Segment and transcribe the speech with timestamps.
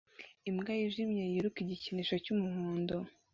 [0.49, 2.95] Imbwa yijimye yiruka igikinisho cyumuhondo